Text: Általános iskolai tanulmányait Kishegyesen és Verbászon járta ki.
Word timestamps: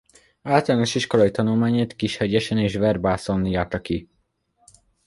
Általános 0.41 0.95
iskolai 0.95 1.31
tanulmányait 1.31 1.95
Kishegyesen 1.95 2.57
és 2.57 2.75
Verbászon 2.75 3.45
járta 3.45 3.81
ki. 3.81 4.09